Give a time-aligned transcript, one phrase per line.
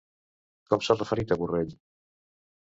[0.73, 1.77] Com s'ha referit a Borrell?